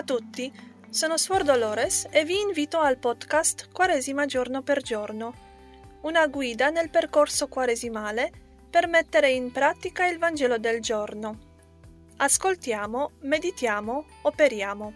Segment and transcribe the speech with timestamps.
[0.00, 0.50] a tutti,
[0.88, 5.34] sono Suor Dolores e vi invito al podcast Quaresima giorno per giorno,
[6.02, 8.32] una guida nel percorso quaresimale
[8.70, 11.48] per mettere in pratica il Vangelo del giorno.
[12.16, 14.92] Ascoltiamo, meditiamo, operiamo.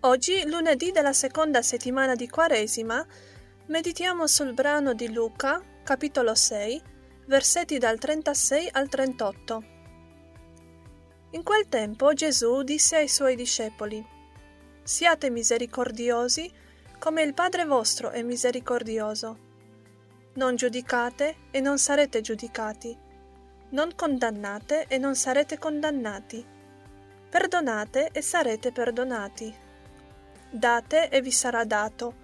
[0.00, 3.06] Oggi, lunedì della seconda settimana di Quaresima,
[3.66, 6.82] meditiamo sul brano di Luca, capitolo 6,
[7.26, 9.64] versetti dal 36 al 38.
[11.34, 14.04] In quel tempo Gesù disse ai suoi discepoli,
[14.82, 16.52] Siate misericordiosi
[16.98, 19.50] come il Padre vostro è misericordioso.
[20.34, 22.94] Non giudicate e non sarete giudicati.
[23.70, 26.44] Non condannate e non sarete condannati.
[27.30, 29.54] Perdonate e sarete perdonati.
[30.50, 32.14] Date e vi sarà dato.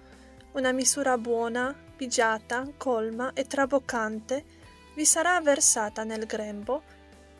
[0.51, 4.45] Una misura buona, pigiata, colma e traboccante
[4.93, 6.97] vi sarà versata nel grembo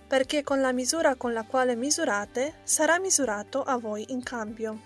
[0.09, 4.79] perché con la misura con la quale misurate sarà misurato a voi in cambio.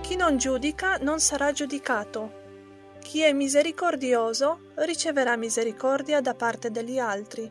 [0.00, 2.40] Chi non giudica non sarà giudicato
[3.02, 7.50] chi è misericordioso riceverà misericordia da parte degli altri.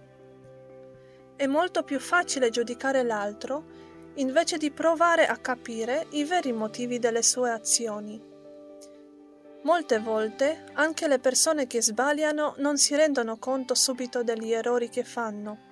[1.35, 3.79] È molto più facile giudicare l'altro
[4.15, 8.19] invece di provare a capire i veri motivi delle sue azioni.
[9.63, 15.03] Molte volte anche le persone che sbagliano non si rendono conto subito degli errori che
[15.03, 15.69] fanno.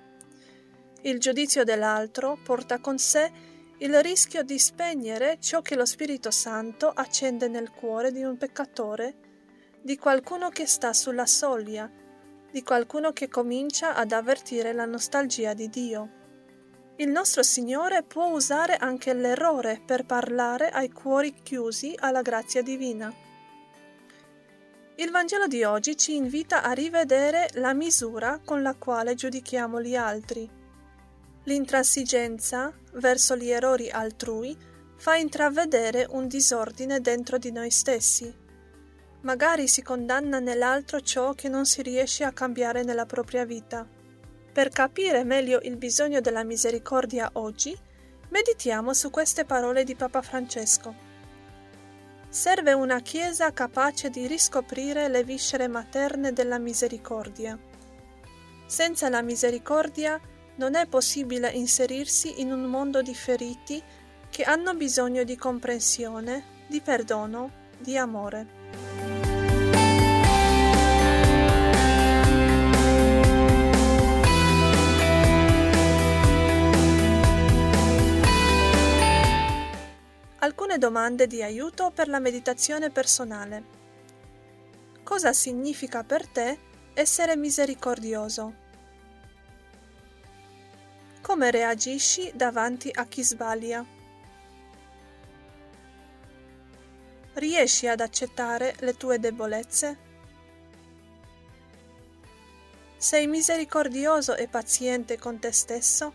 [1.02, 3.48] Il giudizio dell'altro porta con sé
[3.78, 9.28] il rischio di spegnere ciò che lo Spirito Santo accende nel cuore di un peccatore
[9.82, 11.90] di qualcuno che sta sulla soglia,
[12.50, 16.18] di qualcuno che comincia ad avvertire la nostalgia di Dio.
[16.96, 23.10] Il nostro Signore può usare anche l'errore per parlare ai cuori chiusi alla grazia divina.
[24.96, 29.96] Il Vangelo di oggi ci invita a rivedere la misura con la quale giudichiamo gli
[29.96, 30.46] altri.
[31.44, 34.54] L'intransigenza verso gli errori altrui
[34.96, 38.39] fa intravedere un disordine dentro di noi stessi
[39.22, 43.86] magari si condanna nell'altro ciò che non si riesce a cambiare nella propria vita.
[44.52, 47.76] Per capire meglio il bisogno della misericordia oggi,
[48.30, 51.08] meditiamo su queste parole di Papa Francesco.
[52.28, 57.58] Serve una Chiesa capace di riscoprire le viscere materne della misericordia.
[58.66, 60.20] Senza la misericordia
[60.56, 63.82] non è possibile inserirsi in un mondo di feriti
[64.30, 68.59] che hanno bisogno di comprensione, di perdono, di amore.
[80.80, 83.78] Domande di aiuto per la meditazione personale.
[85.04, 86.58] Cosa significa per te
[86.94, 88.54] essere misericordioso?
[91.20, 93.84] Come reagisci davanti a chi sbaglia?
[97.34, 99.98] Riesci ad accettare le tue debolezze?
[102.96, 106.14] Sei misericordioso e paziente con te stesso?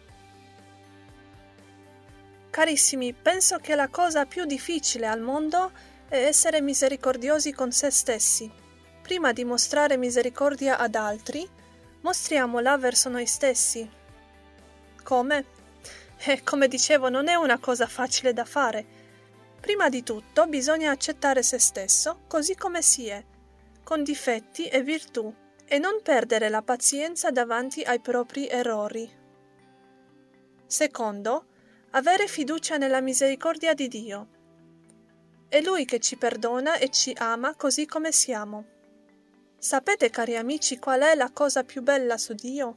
[2.55, 5.73] Carissimi, penso che la cosa più difficile al mondo
[6.07, 8.49] è essere misericordiosi con se stessi.
[9.01, 11.45] Prima di mostrare misericordia ad altri,
[11.99, 13.85] mostriamola verso noi stessi.
[15.03, 15.45] Come?
[16.17, 18.85] Eh, come dicevo, non è una cosa facile da fare.
[19.59, 23.21] Prima di tutto bisogna accettare se stesso così come si è,
[23.83, 25.29] con difetti e virtù,
[25.65, 29.11] e non perdere la pazienza davanti ai propri errori.
[30.65, 31.47] Secondo,
[31.95, 34.27] avere fiducia nella misericordia di Dio.
[35.47, 38.65] È Lui che ci perdona e ci ama così come siamo.
[39.57, 42.75] Sapete, cari amici, qual è la cosa più bella su Dio?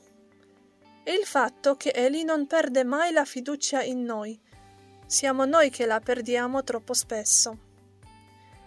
[1.02, 4.38] È il fatto che Egli non perde mai la fiducia in noi.
[5.04, 7.58] Siamo noi che la perdiamo troppo spesso.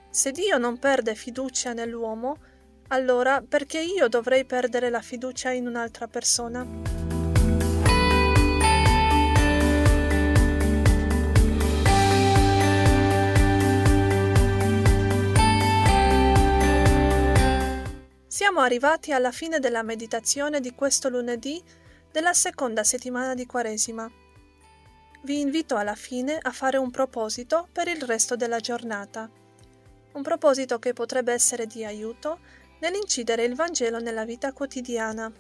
[0.10, 2.38] Se Dio non perde fiducia nell'uomo,
[2.90, 7.21] allora perché io dovrei perdere la fiducia in un'altra persona?
[18.52, 21.64] Siamo arrivati alla fine della meditazione di questo lunedì
[22.12, 24.12] della seconda settimana di Quaresima.
[25.22, 29.30] Vi invito alla fine a fare un proposito per il resto della giornata.
[30.12, 32.40] Un proposito che potrebbe essere di aiuto
[32.82, 35.32] nell'incidere il Vangelo nella vita quotidiana.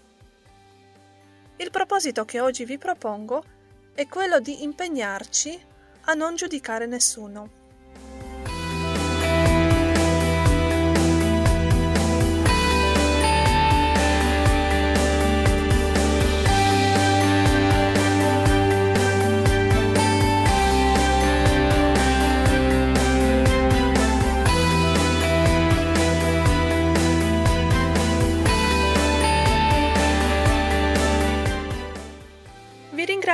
[1.57, 3.43] Il proposito che oggi vi propongo
[3.93, 5.61] è quello di impegnarci
[6.03, 7.60] a non giudicare nessuno.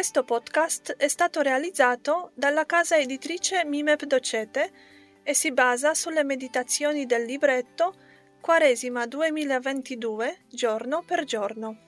[0.07, 4.71] Questo podcast è stato realizzato dalla casa editrice Mimep Docete
[5.25, 7.93] e si basa sulle meditazioni del libretto
[8.41, 11.86] Quaresima 2022 giorno per giorno.